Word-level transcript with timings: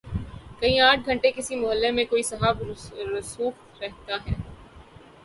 کہیں 0.59 0.79
آٹھ 0.79 1.01
گھنٹے 1.05 1.31
کسی 1.31 1.55
محلے 1.55 1.91
میں 1.91 2.05
کوئی 2.05 2.23
صاحب 2.23 2.63
رسوخ 3.17 3.81
رہتا 3.81 4.15
ہے۔ 4.25 4.35